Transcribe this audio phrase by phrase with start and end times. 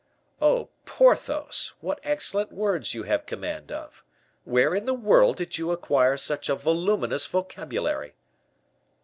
[0.41, 1.75] "Oh, Porthos!
[1.79, 4.03] what excellent words you have command of.
[4.45, 8.15] Where in the word did you acquire such a voluminous vocabulary?"